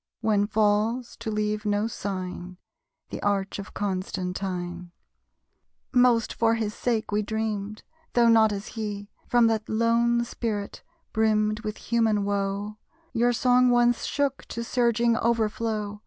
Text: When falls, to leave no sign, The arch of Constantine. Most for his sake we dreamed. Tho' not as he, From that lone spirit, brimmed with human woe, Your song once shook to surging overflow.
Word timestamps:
When 0.21 0.47
falls, 0.47 1.15
to 1.17 1.29
leave 1.29 1.63
no 1.63 1.85
sign, 1.85 2.57
The 3.11 3.21
arch 3.21 3.59
of 3.59 3.75
Constantine. 3.75 4.89
Most 5.93 6.33
for 6.33 6.55
his 6.55 6.73
sake 6.73 7.11
we 7.11 7.21
dreamed. 7.21 7.83
Tho' 8.13 8.27
not 8.27 8.51
as 8.51 8.69
he, 8.69 9.11
From 9.27 9.45
that 9.45 9.69
lone 9.69 10.23
spirit, 10.25 10.81
brimmed 11.13 11.59
with 11.59 11.77
human 11.77 12.25
woe, 12.25 12.79
Your 13.13 13.31
song 13.31 13.69
once 13.69 14.05
shook 14.05 14.45
to 14.45 14.63
surging 14.63 15.15
overflow. 15.17 15.99